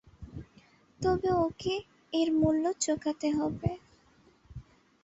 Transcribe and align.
তবে 0.99 1.29
ওকে 1.45 1.73
এর 2.13 2.29
মূল্য 2.39 2.63
চোকাতে 2.83 3.27
হবে। 3.37 3.71